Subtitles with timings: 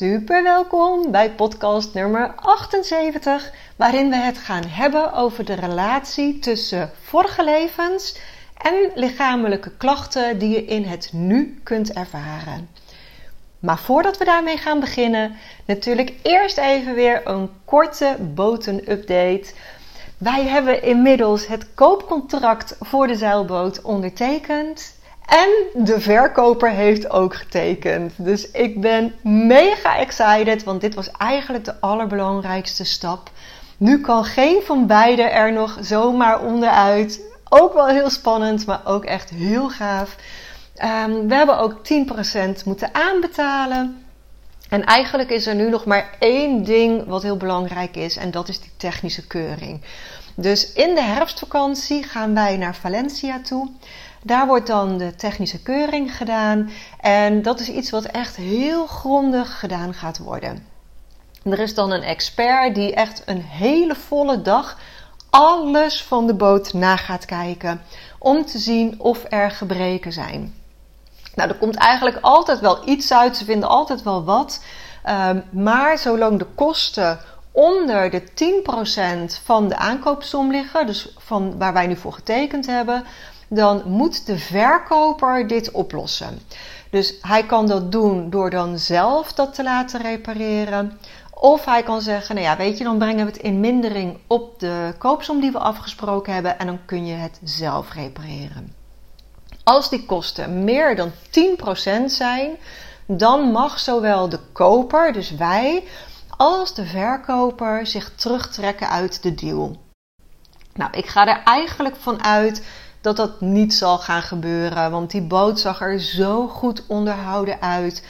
[0.00, 6.90] Super welkom bij podcast nummer 78, waarin we het gaan hebben over de relatie tussen
[7.02, 8.18] vorige levens
[8.56, 12.68] en lichamelijke klachten die je in het nu kunt ervaren.
[13.58, 15.36] Maar voordat we daarmee gaan beginnen,
[15.66, 19.52] natuurlijk eerst even weer een korte boten-update.
[20.18, 24.99] Wij hebben inmiddels het koopcontract voor de zeilboot ondertekend.
[25.30, 28.12] En de verkoper heeft ook getekend.
[28.16, 33.30] Dus ik ben mega excited, want dit was eigenlijk de allerbelangrijkste stap.
[33.76, 37.20] Nu kan geen van beide er nog zomaar onderuit.
[37.48, 40.16] Ook wel heel spannend, maar ook echt heel gaaf.
[41.06, 41.76] Um, we hebben ook
[42.60, 44.04] 10% moeten aanbetalen.
[44.68, 48.48] En eigenlijk is er nu nog maar één ding wat heel belangrijk is, en dat
[48.48, 49.82] is die technische keuring.
[50.34, 53.70] Dus in de herfstvakantie gaan wij naar Valencia toe.
[54.22, 56.70] Daar wordt dan de technische keuring gedaan.
[57.00, 60.66] En dat is iets wat echt heel grondig gedaan gaat worden.
[61.42, 64.78] Er is dan een expert die echt een hele volle dag
[65.30, 67.82] alles van de boot na gaat kijken.
[68.18, 70.54] Om te zien of er gebreken zijn.
[71.34, 73.36] Nou, er komt eigenlijk altijd wel iets uit.
[73.36, 74.64] Ze vinden altijd wel wat.
[75.08, 77.20] Um, maar zolang de kosten
[77.52, 78.22] onder de
[79.40, 83.04] 10% van de aankoopsom liggen, dus van waar wij nu voor getekend hebben,
[83.52, 86.38] dan moet de verkoper dit oplossen.
[86.90, 90.98] Dus hij kan dat doen door dan zelf dat te laten repareren.
[91.34, 94.60] Of hij kan zeggen, nou ja, weet je, dan brengen we het in mindering op
[94.60, 98.74] de koopsom die we afgesproken hebben en dan kun je het zelf repareren.
[99.64, 102.56] Als die kosten meer dan 10% zijn,
[103.06, 105.84] dan mag zowel de koper, dus wij,
[106.36, 109.76] als de verkoper zich terugtrekken uit de deal.
[110.74, 112.64] Nou, ik ga er eigenlijk van uit
[113.00, 114.90] dat dat niet zal gaan gebeuren.
[114.90, 118.04] Want die boot zag er zo goed onderhouden uit.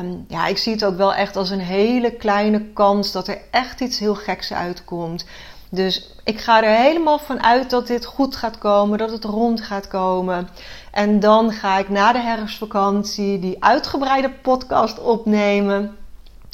[0.00, 3.38] Um, ja, ik zie het ook wel echt als een hele kleine kans dat er
[3.50, 5.24] echt iets heel geks uitkomt.
[5.68, 9.60] Dus ik ga er helemaal van uit dat dit goed gaat komen, dat het rond
[9.60, 10.48] gaat komen.
[10.92, 15.96] En dan ga ik na de herfstvakantie die uitgebreide podcast opnemen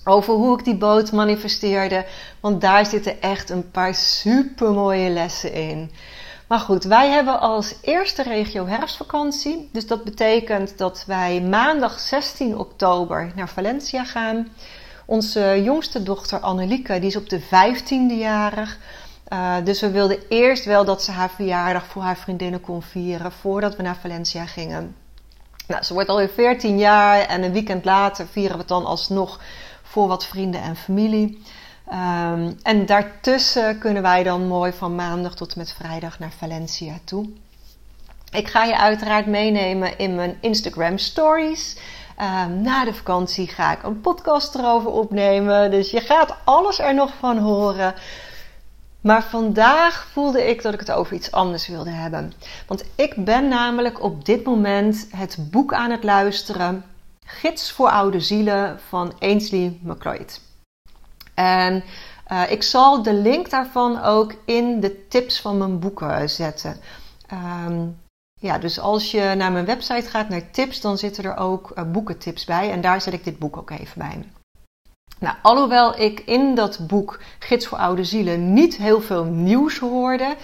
[0.04, 2.06] over hoe ik die boot manifesteerde.
[2.40, 5.90] Want daar zitten echt een paar super mooie lessen in.
[6.46, 9.68] Maar goed, wij hebben als eerste regio herfstvakantie.
[9.72, 14.48] Dus dat betekent dat wij maandag 16 oktober naar Valencia gaan.
[15.04, 18.78] Onze jongste dochter Annelieke, die is op de 15e jarig.
[19.32, 23.32] Uh, dus we wilden eerst wel dat ze haar verjaardag voor haar vriendinnen kon vieren
[23.32, 24.96] voordat we naar Valencia gingen.
[25.66, 29.40] Nou, ze wordt alweer 14 jaar en een weekend later vieren we het dan alsnog
[29.82, 31.42] voor wat vrienden en familie.
[31.92, 36.94] Um, en daartussen kunnen wij dan mooi van maandag tot en met vrijdag naar Valencia
[37.04, 37.28] toe.
[38.30, 41.76] Ik ga je uiteraard meenemen in mijn Instagram stories.
[42.20, 45.70] Um, na de vakantie ga ik een podcast erover opnemen.
[45.70, 47.94] Dus je gaat alles er nog van horen.
[49.00, 52.32] Maar vandaag voelde ik dat ik het over iets anders wilde hebben.
[52.66, 56.84] Want ik ben namelijk op dit moment het boek aan het luisteren.
[57.24, 60.40] Gids voor oude zielen van Ainsley McLeod.
[61.36, 61.84] En
[62.32, 66.76] uh, ik zal de link daarvan ook in de tips van mijn boeken zetten.
[67.66, 67.98] Um,
[68.40, 71.84] ja, dus als je naar mijn website gaat, naar tips, dan zitten er ook uh,
[71.84, 72.70] boekentips bij.
[72.70, 74.24] En daar zet ik dit boek ook even bij.
[75.18, 80.36] Nou, alhoewel ik in dat boek Gids voor Oude Zielen niet heel veel nieuws hoorde,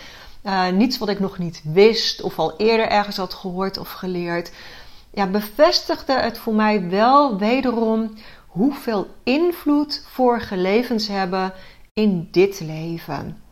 [0.44, 4.52] uh, niets wat ik nog niet wist of al eerder ergens had gehoord of geleerd,
[5.10, 8.14] ja, bevestigde het voor mij wel wederom
[8.52, 11.52] hoeveel invloed vorige levens hebben
[11.92, 13.42] in dit leven.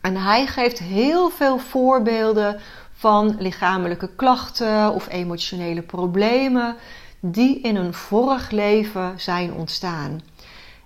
[0.00, 2.60] En hij geeft heel veel voorbeelden
[2.92, 6.76] van lichamelijke klachten of emotionele problemen
[7.20, 10.20] die in een vorig leven zijn ontstaan.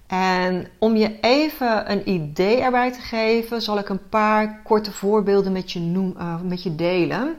[0.06, 5.52] En om je even een idee erbij te geven, zal ik een paar korte voorbeelden
[5.52, 7.36] met je, noem, uh, met je delen.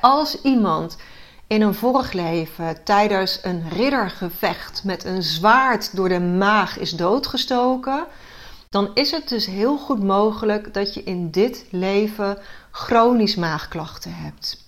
[0.00, 0.96] als iemand
[1.46, 8.06] in een vorig leven tijdens een riddergevecht met een zwaard door de maag is doodgestoken,
[8.68, 12.38] dan is het dus heel goed mogelijk dat je in dit leven
[12.70, 14.64] chronisch maagklachten hebt.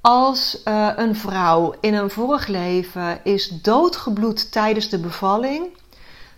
[0.00, 5.66] Als uh, een vrouw in een vorig leven is doodgebloed tijdens de bevalling,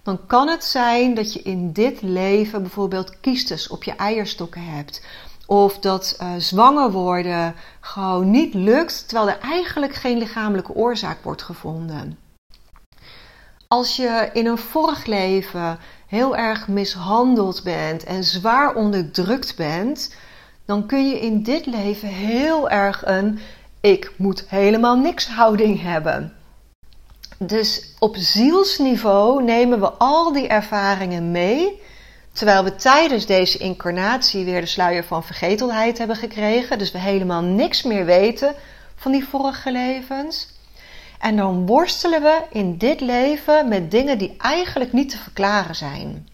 [0.03, 5.03] dan kan het zijn dat je in dit leven bijvoorbeeld kiestes op je eierstokken hebt.
[5.51, 11.43] Of dat uh, zwanger worden gewoon niet lukt, terwijl er eigenlijk geen lichamelijke oorzaak wordt
[11.43, 12.19] gevonden.
[13.69, 20.15] Als je in een vorig leven heel erg mishandeld bent en zwaar onderdrukt bent,
[20.65, 23.39] dan kun je in dit leven heel erg een
[23.81, 26.33] ik moet helemaal niks houding hebben.
[27.39, 31.83] Dus op zielsniveau nemen we al die ervaringen mee,
[32.39, 37.43] terwijl we tijdens deze incarnatie weer de sluier van vergetelheid hebben gekregen, dus we helemaal
[37.43, 38.55] niks meer weten
[38.97, 40.49] van die vorige levens.
[41.19, 46.29] En dan worstelen we in dit leven met dingen die eigenlijk niet te verklaren zijn.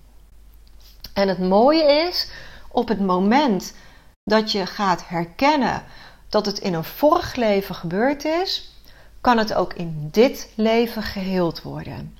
[1.14, 2.30] En het mooie is,
[2.70, 3.74] op het moment
[4.24, 5.82] dat je gaat herkennen
[6.28, 8.72] dat het in een vorig leven gebeurd is,
[9.20, 12.18] kan het ook in dit leven geheeld worden.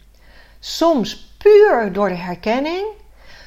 [0.59, 2.87] Soms puur door de herkenning,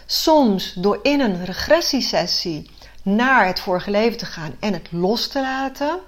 [0.09, 2.71] soms door in een regressiesessie
[3.03, 5.99] naar het vorige leven te gaan en het los te laten.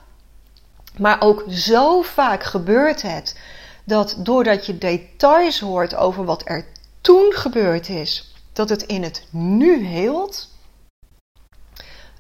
[0.98, 3.40] Maar ook zo vaak gebeurt het
[3.84, 6.66] dat doordat je details hoort over wat er
[7.01, 10.50] toen gebeurd is, dat het in het nu heelt.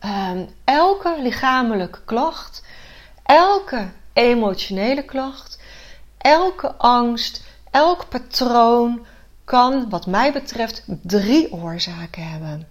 [0.05, 2.63] Um, elke lichamelijke klacht,
[3.23, 5.59] elke emotionele klacht,
[6.17, 9.05] elke angst, elk patroon
[9.49, 12.67] kan, wat mij betreft, drie oorzaken hebben.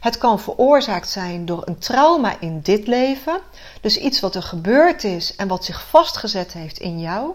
[0.00, 3.40] Het kan veroorzaakt zijn door een trauma in dit leven,
[3.80, 7.30] dus iets wat er gebeurd is en wat zich vastgezet heeft in jou.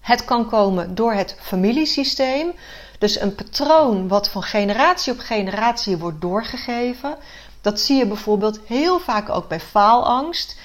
[0.00, 2.52] Het kan komen door het familiesysteem,
[2.98, 7.16] dus een patroon wat van generatie op generatie wordt doorgegeven.
[7.60, 10.56] Dat zie je bijvoorbeeld heel vaak ook bij faalangst.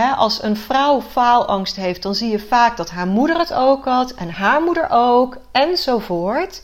[0.00, 4.10] Als een vrouw faalangst heeft, dan zie je vaak dat haar moeder het ook had
[4.10, 6.62] en haar moeder ook enzovoort.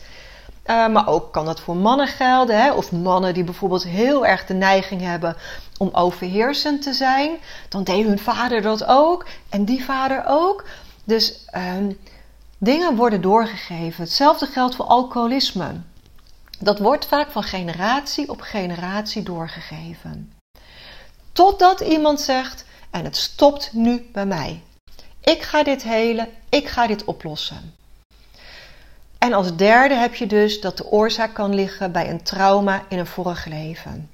[0.65, 2.71] Uh, maar ook kan dat voor mannen gelden, hè?
[2.71, 5.35] of mannen die bijvoorbeeld heel erg de neiging hebben
[5.77, 7.31] om overheersend te zijn.
[7.69, 10.65] Dan deed hun vader dat ook en die vader ook.
[11.03, 11.63] Dus uh,
[12.57, 14.03] dingen worden doorgegeven.
[14.03, 15.71] Hetzelfde geldt voor alcoholisme.
[16.59, 20.33] Dat wordt vaak van generatie op generatie doorgegeven.
[21.31, 24.61] Totdat iemand zegt: En het stopt nu bij mij.
[25.19, 27.73] Ik ga dit helen, ik ga dit oplossen.
[29.17, 32.99] En als derde heb je dus dat de oorzaak kan liggen bij een trauma in
[32.99, 34.09] een vorig leven.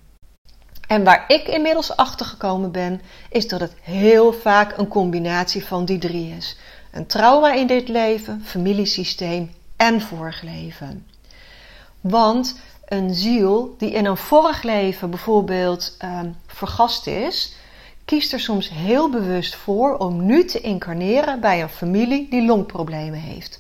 [0.88, 5.86] En waar ik inmiddels achter gekomen ben, is dat het heel vaak een combinatie van
[5.86, 6.58] die drie is:
[6.92, 11.08] een trauma in dit leven, familiesysteem en vorig leven.
[12.02, 17.56] Want een ziel die in een vorig leven bijvoorbeeld um, vergast is,
[18.06, 23.20] kiest er soms heel bewust voor om nu te incarneren bij een familie die longproblemen
[23.20, 23.60] heeft.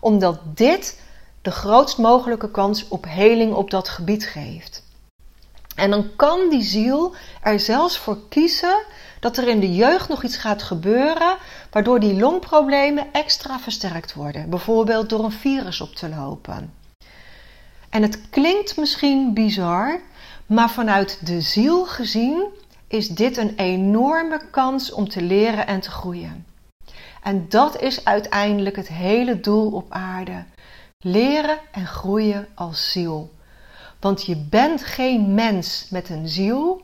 [0.00, 1.00] Omdat dit
[1.42, 4.82] de grootst mogelijke kans op heling op dat gebied geeft.
[5.74, 8.82] En dan kan die ziel er zelfs voor kiezen
[9.20, 11.36] dat er in de jeugd nog iets gaat gebeuren
[11.70, 14.50] waardoor die longproblemen extra versterkt worden.
[14.50, 16.74] Bijvoorbeeld door een virus op te lopen.
[17.90, 20.00] En het klinkt misschien bizar,
[20.46, 22.46] maar vanuit de ziel gezien
[22.94, 26.46] is dit een enorme kans om te leren en te groeien.
[27.22, 30.44] En dat is uiteindelijk het hele doel op aarde.
[30.98, 33.32] Leren en groeien als ziel.
[34.00, 36.82] Want je bent geen mens met een ziel,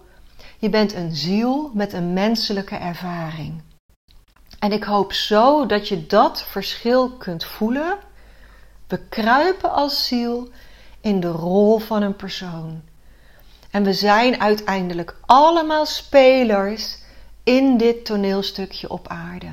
[0.59, 3.63] je bent een ziel met een menselijke ervaring.
[4.59, 7.99] En ik hoop zo dat je dat verschil kunt voelen.
[8.87, 10.49] We kruipen als ziel
[11.01, 12.83] in de rol van een persoon.
[13.71, 16.99] En we zijn uiteindelijk allemaal spelers
[17.45, 19.51] in dit toneelstukje op aarde.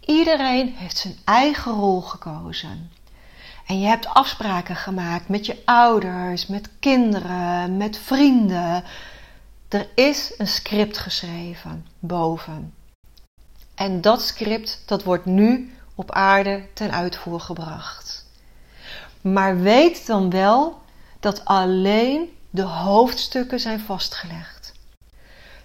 [0.00, 2.90] Iedereen heeft zijn eigen rol gekozen.
[3.66, 8.84] En je hebt afspraken gemaakt met je ouders, met kinderen, met vrienden.
[9.68, 12.74] Er is een script geschreven boven.
[13.74, 18.26] En dat script dat wordt nu op aarde ten uitvoer gebracht.
[19.20, 20.80] Maar weet dan wel
[21.20, 24.72] dat alleen de hoofdstukken zijn vastgelegd.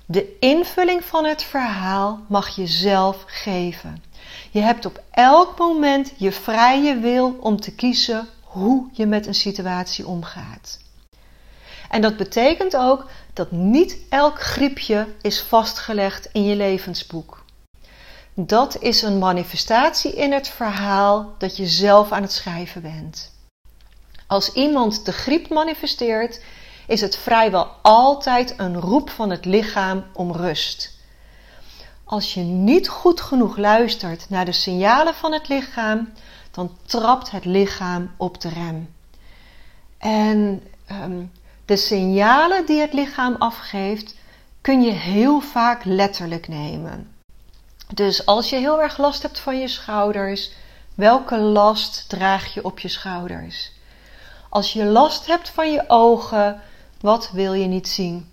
[0.05, 4.03] De invulling van het verhaal mag je zelf geven.
[4.51, 9.35] Je hebt op elk moment je vrije wil om te kiezen hoe je met een
[9.35, 10.79] situatie omgaat.
[11.89, 17.43] En dat betekent ook dat niet elk griepje is vastgelegd in je levensboek.
[18.33, 23.31] Dat is een manifestatie in het verhaal dat je zelf aan het schrijven bent.
[24.27, 26.41] Als iemand de griep manifesteert,
[26.89, 30.97] is het vrijwel altijd een roep van het lichaam om rust.
[32.05, 36.13] als je niet goed genoeg luistert naar de signalen van het lichaam,
[36.51, 38.93] dan trapt het lichaam op de rem.
[39.97, 41.23] En ehm,
[41.65, 44.15] de signalen die het lichaam afgeeft,
[44.61, 47.15] kun je heel vaak letterlijk nemen.
[47.93, 50.51] Dus als je heel erg last hebt van je schouders,
[50.95, 53.71] welke last draag je op je schouders?
[54.49, 56.61] Als je last hebt van je ogen,
[57.01, 58.29] wat wil je niet zien?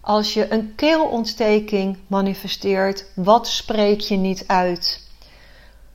[0.00, 5.08] Als je een keelontsteking manifesteert, wat spreek je niet uit?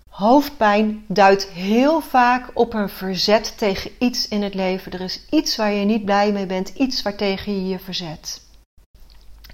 [0.09, 4.91] Hoofdpijn duidt heel vaak op een verzet tegen iets in het leven.
[4.91, 8.41] Er is iets waar je niet blij mee bent, iets waartegen je je verzet.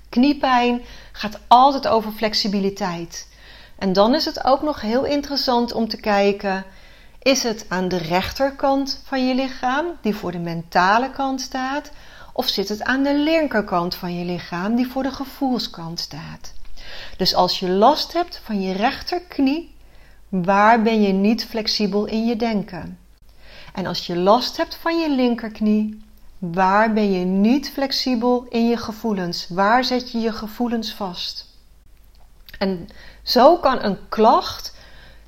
[0.09, 0.81] Kniepijn
[1.11, 3.27] gaat altijd over flexibiliteit.
[3.77, 6.65] En dan is het ook nog heel interessant om te kijken:
[7.21, 11.91] is het aan de rechterkant van je lichaam, die voor de mentale kant staat,
[12.37, 16.53] of zit het aan de linkerkant van je lichaam, die voor de gevoelskant staat?
[17.17, 19.75] Dus als je last hebt van je rechterknie,
[20.29, 22.99] waar ben je niet flexibel in je denken?
[23.73, 26.03] En als je last hebt van je linkerknie,
[26.37, 29.47] waar ben je niet flexibel in je gevoelens?
[29.49, 31.45] Waar zet je je gevoelens vast?
[32.59, 32.89] En
[33.23, 34.75] zo kan een klacht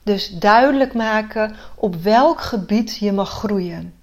[0.03, 3.96] dus duidelijk maken op welk gebied je mag groeien.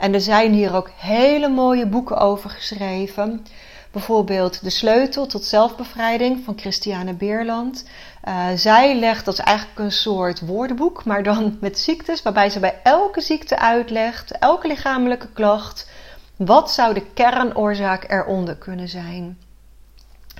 [0.00, 3.46] En er zijn hier ook hele mooie boeken over geschreven.
[3.90, 7.84] Bijvoorbeeld De Sleutel tot Zelfbevrijding van Christiane Beerland.
[8.28, 12.60] Uh, zij legt, dat is eigenlijk een soort woordenboek, maar dan met ziektes, waarbij ze
[12.60, 15.90] bij elke ziekte uitlegt, elke lichamelijke klacht,
[16.36, 19.38] wat zou de kernoorzaak eronder kunnen zijn.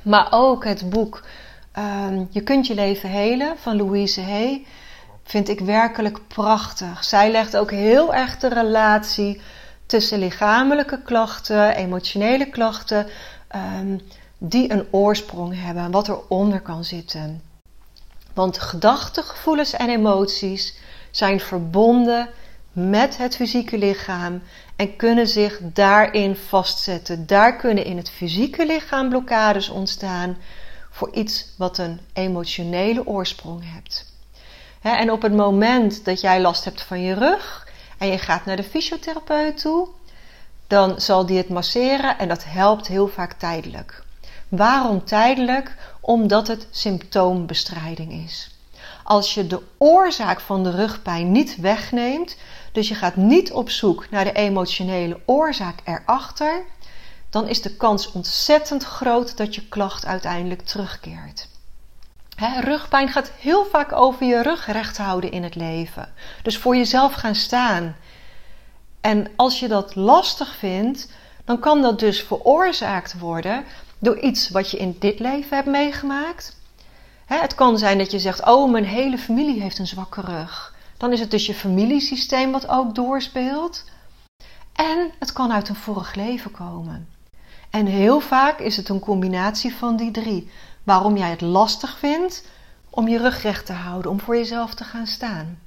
[0.02, 1.24] Maar ook het boek
[1.78, 4.66] uh, Je kunt je leven helen van Louise Hay
[5.30, 7.04] vind ik werkelijk prachtig.
[7.04, 9.40] Zij legt ook heel erg de relatie
[9.86, 13.06] tussen lichamelijke klachten, emotionele klachten,
[13.56, 14.00] um,
[14.38, 17.42] die een oorsprong hebben, wat eronder kan zitten.
[18.34, 20.76] Want gedachten, gevoelens en emoties
[21.10, 22.28] zijn verbonden
[22.72, 24.42] met het fysieke lichaam
[24.76, 27.26] en kunnen zich daarin vastzetten.
[27.26, 30.36] Daar kunnen in het fysieke lichaam blokkades ontstaan
[30.90, 34.09] voor iets wat een emotionele oorsprong heeft.
[34.80, 37.68] En op het moment dat jij last hebt van je rug
[37.98, 39.88] en je gaat naar de fysiotherapeut toe,
[40.66, 44.02] dan zal die het masseren en dat helpt heel vaak tijdelijk.
[44.48, 45.76] Waarom tijdelijk?
[46.00, 48.50] Omdat het symptoombestrijding is.
[49.04, 52.36] Als je de oorzaak van de rugpijn niet wegneemt,
[52.72, 56.62] dus je gaat niet op zoek naar de emotionele oorzaak erachter,
[57.30, 61.48] dan is de kans ontzettend groot dat je klacht uiteindelijk terugkeert.
[62.60, 66.12] Rugpijn gaat heel vaak over je rug recht houden in het leven.
[66.42, 67.96] Dus voor jezelf gaan staan.
[69.00, 71.12] En als je dat lastig vindt,
[71.44, 73.64] dan kan dat dus veroorzaakt worden
[73.98, 76.56] door iets wat je in dit leven hebt meegemaakt.
[77.26, 80.74] het kan zijn dat je zegt: Oh, mijn hele familie heeft een zwakke rug.
[80.96, 83.84] Dan is het dus je familiesysteem wat ook doorspeelt.
[84.72, 87.08] En het kan uit een vorig leven komen.
[87.70, 90.50] En heel vaak is het een combinatie van die drie.
[90.90, 92.44] Waarom jij het lastig vindt
[92.90, 95.58] om je rug recht te houden, om voor jezelf te gaan staan.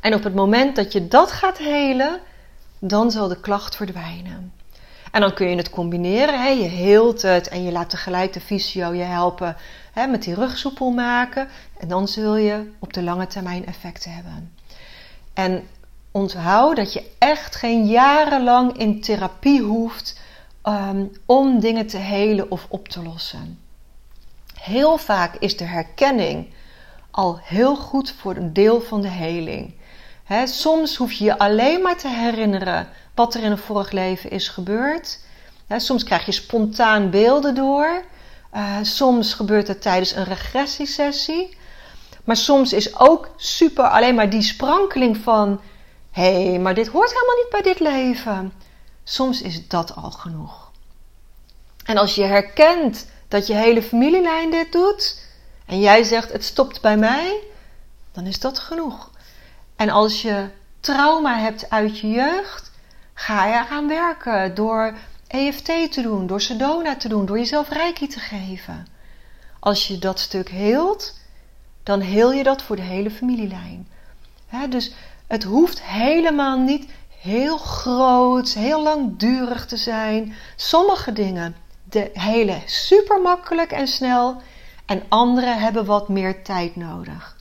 [0.00, 2.20] En op het moment dat je dat gaat helen,
[2.78, 4.52] dan zal de klacht verdwijnen.
[5.12, 6.42] En dan kun je het combineren.
[6.42, 6.48] Hè?
[6.48, 9.56] Je heelt het en je laat tegelijk de fysio je helpen
[9.92, 11.48] hè, met die rug soepel maken.
[11.78, 14.52] En dan zul je op de lange termijn effecten hebben.
[15.34, 15.68] En
[16.10, 20.17] onthoud dat je echt geen jarenlang in therapie hoeft
[20.68, 23.58] Ehm, om dingen te helen of op te lossen.
[24.60, 26.46] Heel vaak is de herkenning
[27.10, 29.74] al heel goed voor een deel van de heling.
[30.44, 34.48] soms hoef je je alleen maar te herinneren wat er in een vorig leven is
[34.48, 35.20] gebeurd.
[35.76, 38.02] soms krijg je spontaan beelden door.
[38.54, 41.56] Uh, soms gebeurt het tijdens een regressiesessie.
[42.24, 45.60] Maar soms is ook super alleen maar die sprankeling van:
[46.10, 48.52] hé, hey, maar dit hoort helemaal niet bij dit leven.
[49.08, 50.70] Soms is dat al genoeg.
[51.84, 55.24] En als je herkent dat je hele familielijn dit doet
[55.66, 57.40] en jij zegt het stopt bij mij,
[58.12, 59.10] dan is dat genoeg.
[59.76, 60.48] En als je
[60.80, 62.70] trauma hebt uit je jeugd,
[63.14, 64.94] ga je eraan werken door
[65.26, 68.86] EFT te doen, door Sedona te doen, door jezelf reiki te geven.
[69.58, 71.18] Als je dat stuk heelt,
[71.82, 73.88] dan heel je dat voor de hele familielijn.
[74.68, 74.92] dus
[75.26, 80.34] het hoeft helemaal niet heel groot, heel langdurig te zijn.
[80.56, 84.36] Sommige dingen de hele super makkelijk en snel
[84.86, 87.36] en andere hebben wat meer tijd nodig.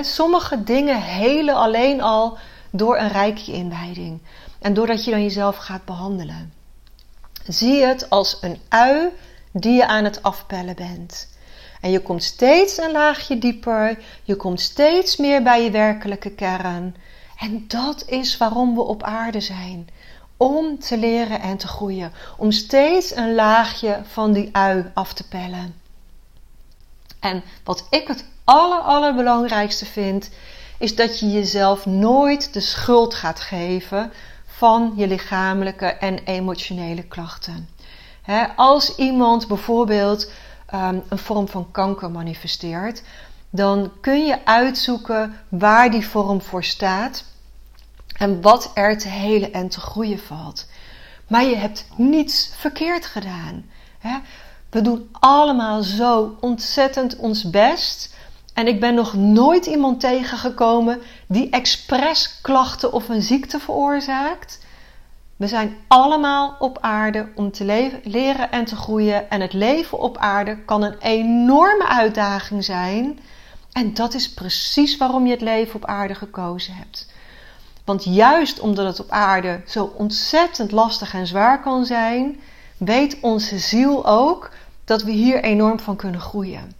[0.00, 2.38] sommige dingen helen alleen al
[2.70, 4.20] door een rijkje inwijding
[4.60, 6.52] en doordat je dan jezelf gaat behandelen.
[7.46, 9.08] Zie het als een ui
[9.52, 11.28] die je aan het afpellen bent.
[11.80, 13.98] En je komt steeds een laagje dieper.
[14.22, 16.96] Je komt steeds meer bij je werkelijke kern.
[17.38, 19.88] En dat is waarom we op aarde zijn.
[20.36, 22.12] Om te leren en te groeien.
[22.36, 25.74] Om steeds een laagje van die ui af te pellen.
[27.20, 30.30] En wat ik het aller, allerbelangrijkste vind,
[30.78, 34.12] is dat je jezelf nooit de schuld gaat geven
[34.46, 37.68] van je lichamelijke en emotionele klachten.
[38.56, 40.30] als iemand bijvoorbeeld
[40.74, 43.02] um, een vorm van kanker manifesteert,
[43.56, 47.24] dan kun je uitzoeken waar die vorm voor staat
[48.16, 50.66] en wat er te helen en te groeien valt.
[51.28, 53.64] Maar je hebt niets verkeerd gedaan.
[54.70, 58.14] We doen allemaal zo ontzettend ons best.
[58.54, 64.66] En ik ben nog nooit iemand tegengekomen die expres klachten of een ziekte veroorzaakt.
[65.36, 69.30] We zijn allemaal op aarde om te leven, leren en te groeien.
[69.30, 73.18] En het leven op aarde kan een enorme uitdaging zijn.
[73.74, 77.06] En dat is precies waarom je het leven op aarde gekozen hebt.
[77.84, 82.40] Want juist omdat het op aarde zo ontzettend lastig en zwaar kan zijn,
[82.76, 84.50] weet onze ziel ook
[84.84, 86.72] dat we hier enorm van kunnen groeien.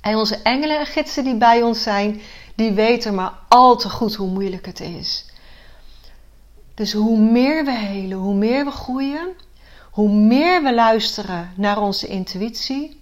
[0.00, 2.20] En onze engelen en gidsen die bij ons zijn,
[2.54, 5.24] die weten maar al te goed hoe moeilijk het is.
[6.74, 9.28] Dus hoe meer we helen, hoe meer we groeien,
[9.90, 13.00] hoe meer we luisteren naar onze intuïtie,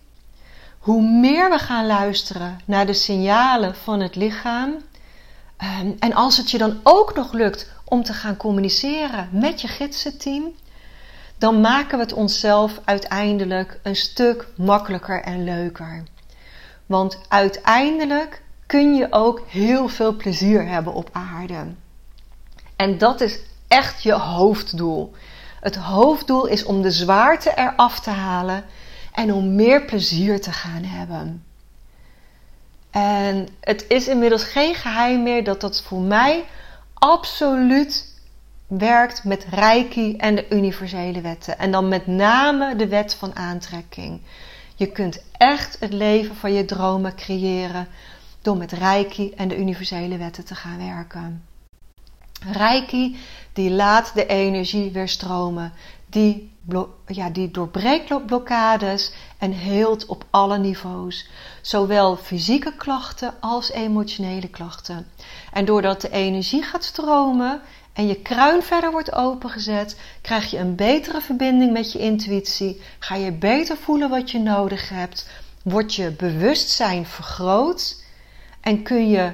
[0.86, 4.74] hoe meer we gaan luisteren naar de signalen van het lichaam.
[5.56, 9.68] Ehm, en als het je dan ook nog lukt om te gaan communiceren met je
[9.68, 10.52] gidsenteam,
[11.38, 16.02] dan maken we het onszelf uiteindelijk een stuk makkelijker en leuker.
[16.86, 21.66] Want uiteindelijk kun je ook heel veel plezier hebben op aarde.
[22.76, 23.38] En dat is
[23.68, 25.12] echt je hoofddoel.
[25.60, 28.64] Het hoofddoel is om de zwaarte eraf te halen
[29.16, 31.44] en om meer plezier te gaan hebben.
[32.90, 36.44] En het is inmiddels geen geheim meer dat dat voor mij
[36.94, 38.14] absoluut
[38.66, 41.58] werkt met Reiki en de universele wetten.
[41.58, 44.20] En dan met name de wet van aantrekking.
[44.74, 47.88] Je kunt echt het leven van je dromen creëren
[48.42, 51.44] door met Reiki en de universele wetten te gaan werken.
[52.52, 53.16] Reiki
[53.52, 55.72] die laat de energie weer stromen.
[56.06, 56.50] Die,
[57.06, 61.28] ja, die doorbreekt blokkades en heelt op alle niveaus.
[61.62, 65.06] Zowel fysieke klachten als emotionele klachten.
[65.52, 67.60] En doordat de energie gaat stromen
[67.92, 72.82] en je kruin verder wordt opengezet, krijg je een betere verbinding met je intuïtie.
[72.98, 75.30] Ga je beter voelen wat je nodig hebt.
[75.62, 78.02] Wordt je bewustzijn vergroot
[78.60, 79.32] en kun je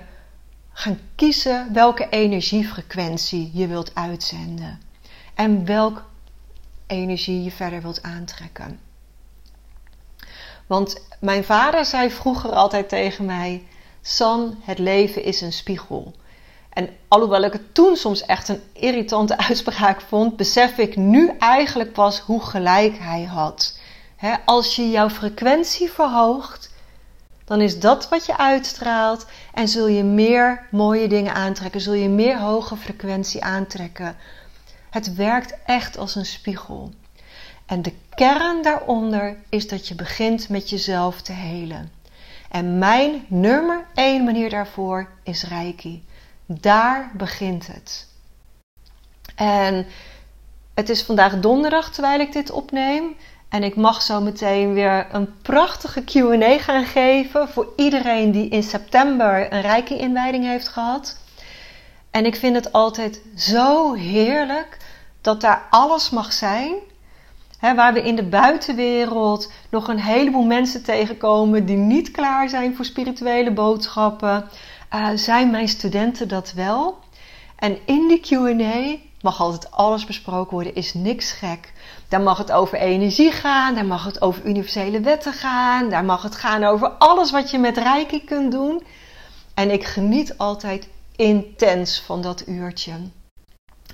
[0.73, 4.81] gaan kiezen welke energiefrequentie je wilt uitzenden
[5.35, 6.03] en welke
[6.93, 8.81] energie je verder wilt aantrekken.
[10.67, 13.67] Want mijn vader zei vroeger altijd tegen mij:
[14.01, 16.15] San, het leven is een spiegel.
[16.73, 21.93] En alhoewel ik het toen soms echt een irritante uitspraak vond, besef ik nu eigenlijk
[21.93, 23.79] pas hoe gelijk hij had.
[24.45, 26.71] als je jouw frequentie verhoogt,
[27.45, 32.09] dan is dat wat je uitstraalt en zul je meer mooie dingen aantrekken, zul je
[32.09, 34.17] meer hoge frequentie aantrekken.
[34.93, 36.93] Het werkt echt als een spiegel.
[37.67, 41.93] En de kern daaronder is dat je begint met jezelf te helen.
[42.51, 46.05] En mijn nummer één manier daarvoor is Reiki.
[46.47, 48.09] Daar begint het.
[49.35, 49.87] En
[50.75, 53.17] het is vandaag donderdag terwijl ik dit opneem.
[53.49, 58.63] En ik mag zo meteen weer een prachtige QA gaan geven voor iedereen die in
[58.63, 61.21] september een rijke inwijding heeft gehad.
[62.13, 64.77] En ik vind het altijd zo heerlijk
[65.21, 66.75] dat daar alles mag zijn.
[67.61, 72.85] waar we in de buitenwereld nog een heleboel mensen tegenkomen die niet klaar zijn voor
[72.85, 74.49] spirituele boodschappen,
[74.95, 76.99] uh, zijn mijn studenten dat wel.
[77.57, 81.73] En in die QA mag altijd alles besproken worden, is niks gek.
[82.09, 86.23] Daar mag het over energie gaan, daar mag het over universele wetten gaan, daar mag
[86.23, 88.83] het gaan over alles wat je met Reiki kunt doen.
[89.55, 90.89] En ik geniet altijd
[91.23, 92.93] intens van dat uurtje.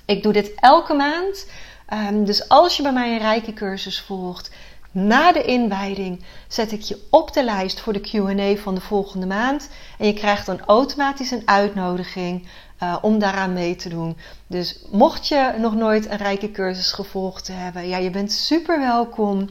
[0.05, 1.47] Ik doe dit elke maand.
[1.85, 4.51] Ehm, dus als je bij mij een Reiki cursus volgt,
[4.91, 9.25] na de inwijding zet ik je op de lijst voor de QA van de volgende
[9.25, 9.69] maand.
[9.97, 12.47] En je krijgt dan automatisch een uitnodiging
[12.83, 14.17] uh, om daaraan mee te doen.
[14.47, 19.49] Dus mocht je nog nooit een rijke cursus gevolgd hebben, ja, je bent super welkom.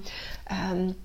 [0.72, 0.96] Um,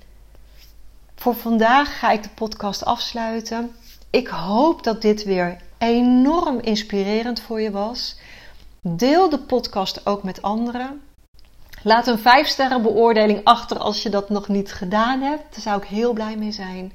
[1.16, 3.76] voor vandaag ga ik de podcast afsluiten.
[4.10, 8.16] Ik hoop dat dit weer enorm inspirerend voor je was.
[8.82, 11.02] Deel de podcast ook met anderen.
[11.84, 15.44] Laat een 5 sterren beoordeling achter als je dat nog niet gedaan hebt.
[15.52, 16.94] Daar zou ik heel blij mee zijn.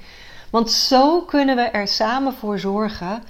[0.50, 3.22] Want zo kunnen we er samen voor zorgen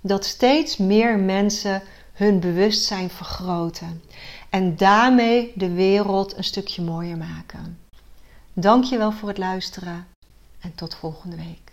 [0.00, 4.02] dat steeds meer mensen hun bewustzijn vergroten.
[4.50, 7.78] En daarmee de wereld een stukje mooier maken.
[8.52, 10.06] Dankjewel voor het luisteren
[10.60, 11.72] en tot volgende week.